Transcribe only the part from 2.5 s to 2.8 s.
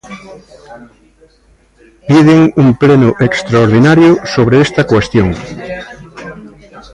un